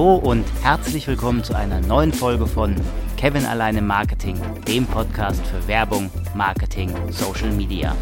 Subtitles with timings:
[0.00, 2.74] Hallo und herzlich willkommen zu einer neuen Folge von
[3.18, 7.94] Kevin allein im Marketing, dem Podcast für Werbung, Marketing, Social Media.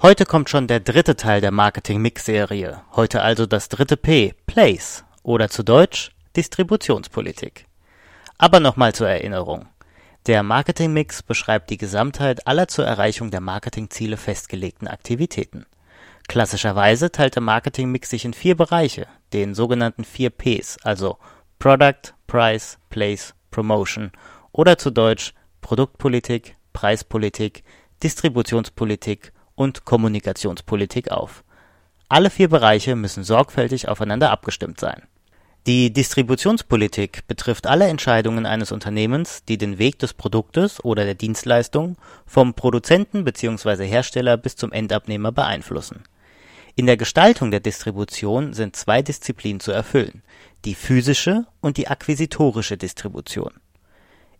[0.00, 2.82] Heute kommt schon der dritte Teil der Marketing-Mix-Serie.
[2.94, 7.66] Heute also das dritte P, Place oder zu Deutsch Distributionspolitik.
[8.38, 9.66] Aber nochmal zur Erinnerung.
[10.28, 15.64] Der Marketingmix beschreibt die Gesamtheit aller zur Erreichung der Marketingziele festgelegten Aktivitäten.
[16.28, 21.16] Klassischerweise teilt der Marketingmix sich in vier Bereiche, den sogenannten vier Ps, also
[21.58, 24.12] Product, Price, Place, Promotion
[24.52, 27.64] oder zu Deutsch Produktpolitik, Preispolitik,
[28.02, 31.42] Distributionspolitik und Kommunikationspolitik auf.
[32.10, 35.08] Alle vier Bereiche müssen sorgfältig aufeinander abgestimmt sein
[35.68, 41.98] die Distributionspolitik betrifft alle Entscheidungen eines Unternehmens, die den Weg des Produktes oder der Dienstleistung
[42.24, 43.86] vom Produzenten bzw.
[43.86, 46.04] Hersteller bis zum Endabnehmer beeinflussen.
[46.74, 50.22] In der Gestaltung der Distribution sind zwei Disziplinen zu erfüllen,
[50.64, 53.52] die physische und die akquisitorische Distribution.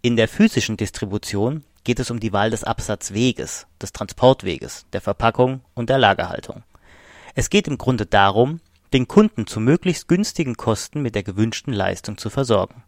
[0.01, 5.61] In der physischen Distribution geht es um die Wahl des Absatzweges, des Transportweges, der Verpackung
[5.75, 6.62] und der Lagerhaltung.
[7.34, 8.61] Es geht im Grunde darum
[8.92, 12.83] den Kunden zu möglichst günstigen Kosten mit der gewünschten Leistung zu versorgen.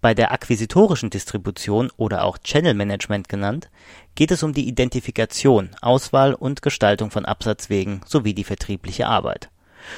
[0.00, 3.70] Bei der akquisitorischen Distribution oder auch Channel Management genannt,
[4.14, 9.50] geht es um die Identifikation, Auswahl und Gestaltung von Absatzwegen sowie die vertriebliche Arbeit.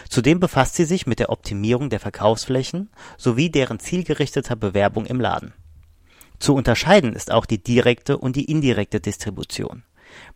[0.09, 5.53] Zudem befasst sie sich mit der Optimierung der Verkaufsflächen sowie deren zielgerichteter Bewerbung im Laden.
[6.39, 9.83] Zu unterscheiden ist auch die direkte und die indirekte Distribution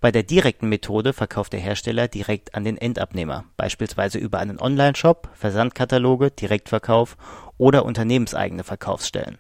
[0.01, 5.29] bei der direkten Methode verkauft der Hersteller direkt an den Endabnehmer, beispielsweise über einen Onlineshop,
[5.35, 7.17] Versandkataloge, Direktverkauf
[7.59, 9.39] oder unternehmenseigene Verkaufsstellen.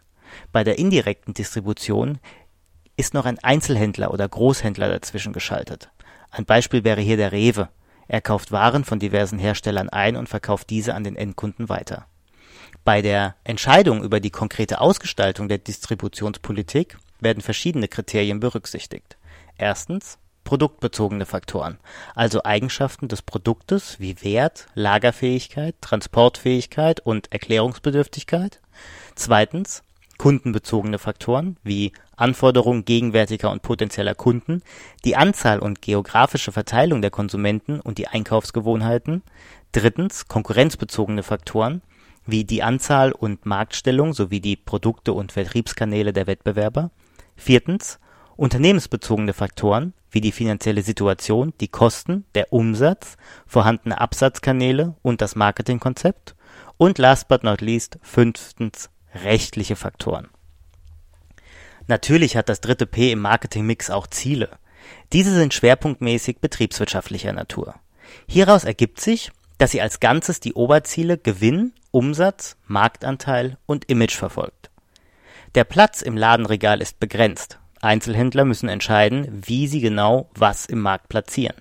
[0.53, 2.19] Bei der indirekten Distribution
[2.97, 5.91] ist noch ein Einzelhändler oder Großhändler dazwischen geschaltet.
[6.31, 7.69] Ein Beispiel wäre hier der Rewe.
[8.07, 12.07] Er kauft Waren von diversen Herstellern ein und verkauft diese an den Endkunden weiter.
[12.85, 19.17] Bei der Entscheidung über die konkrete Ausgestaltung der Distributionspolitik werden verschiedene Kriterien berücksichtigt.
[19.57, 21.79] Erstens produktbezogene Faktoren,
[22.15, 28.61] also Eigenschaften des Produktes wie Wert, Lagerfähigkeit, Transportfähigkeit und Erklärungsbedürftigkeit.
[29.15, 29.83] Zweitens
[30.19, 34.63] kundenbezogene Faktoren wie Anforderungen gegenwärtiger und potenzieller Kunden,
[35.05, 39.23] die Anzahl und geografische Verteilung der Konsumenten und die Einkaufsgewohnheiten.
[39.73, 41.83] Drittens konkurrenzbezogene Faktoren
[42.27, 46.91] wie die Anzahl und Marktstellung sowie die Produkte und Vertriebskanäle der Wettbewerber.
[47.37, 47.99] Viertens
[48.37, 56.35] Unternehmensbezogene Faktoren wie die finanzielle Situation, die Kosten, der Umsatz, vorhandene Absatzkanäle und das Marketingkonzept
[56.77, 60.29] und last but not least fünftens rechtliche Faktoren.
[61.87, 64.51] Natürlich hat das dritte P im Marketingmix auch Ziele.
[65.13, 67.75] Diese sind schwerpunktmäßig betriebswirtschaftlicher Natur.
[68.29, 74.71] Hieraus ergibt sich, dass sie als Ganzes die Oberziele Gewinn, Umsatz, Marktanteil und Image verfolgt.
[75.55, 81.09] Der Platz im Ladenregal ist begrenzt, Einzelhändler müssen entscheiden, wie sie genau was im Markt
[81.09, 81.57] platzieren.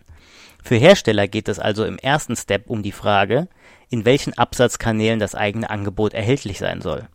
[0.64, 3.48] Für Hersteller geht es also im ersten Step um die Frage,
[3.90, 7.08] in welchen Absatzkanälen das eigene Angebot erhältlich sein soll.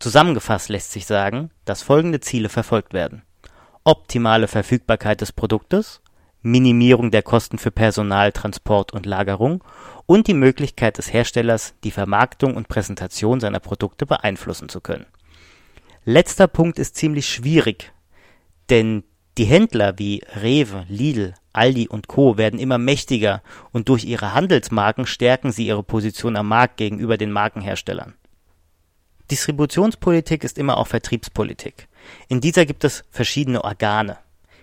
[0.00, 3.22] Zusammengefasst lässt sich sagen, dass folgende Ziele verfolgt werden.
[3.84, 6.02] Optimale Verfügbarkeit des Produktes,
[6.42, 9.64] Minimierung der Kosten für Personal, Transport und Lagerung
[10.04, 15.06] und die Möglichkeit des Herstellers, die Vermarktung und Präsentation seiner Produkte beeinflussen zu können.
[16.04, 17.93] Letzter Punkt ist ziemlich schwierig,
[18.70, 19.04] denn
[19.36, 22.36] die Händler wie Rewe, Lidl, Aldi und Co.
[22.36, 23.42] werden immer mächtiger
[23.72, 28.14] und durch ihre Handelsmarken stärken sie ihre Position am Markt gegenüber den Markenherstellern.
[29.30, 31.88] Distributionspolitik ist immer auch Vertriebspolitik.
[32.28, 34.18] In dieser gibt es verschiedene Organe.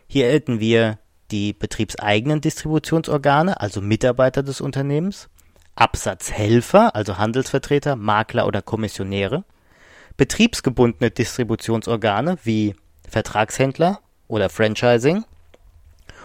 [0.08, 1.00] Hier hätten wir
[1.32, 5.30] die betriebseigenen Distributionsorgane, also Mitarbeiter des Unternehmens,
[5.76, 9.46] Absatzhelfer, also Handelsvertreter, Makler oder Kommissionäre,
[10.18, 12.76] betriebsgebundene Distributionsorgane wie
[13.12, 15.26] Vertragshändler oder Franchising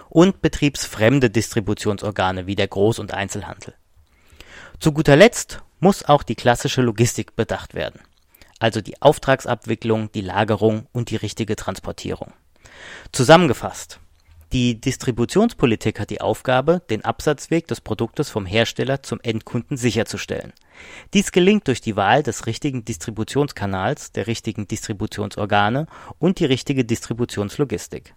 [0.08, 3.74] und betriebsfremde Distributionsorgane wie der Groß- und Einzelhandel.
[4.78, 8.00] Zu guter Letzt muss auch die klassische Logistik bedacht werden,
[8.60, 12.32] also die Auftragsabwicklung, die Lagerung und die richtige Transportierung.
[13.10, 13.98] Zusammengefasst,
[14.52, 20.52] die Distributionspolitik hat die Aufgabe, den Absatzweg des Produktes vom Hersteller zum Endkunden sicherzustellen.
[21.14, 25.86] Dies gelingt durch die Wahl des richtigen Distributionskanals, der richtigen Distributionsorgane
[26.18, 28.14] und die richtige Distributionslogistik.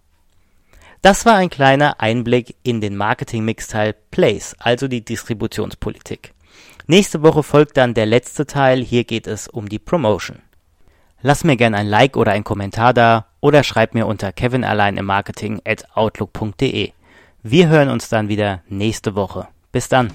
[1.02, 6.34] Das war ein kleiner Einblick in den Marketing-Mix-Teil Place, also die Distributionspolitik.
[6.88, 10.40] Nächste Woche folgt dann der letzte Teil, hier geht es um die Promotion.
[11.22, 15.06] Lass mir gerne ein Like oder ein Kommentar da oder schreib mir unter kevinallein im
[15.06, 16.92] Marketing at outlook.de.
[17.44, 19.48] Wir hören uns dann wieder nächste Woche.
[19.72, 20.12] Bis dann.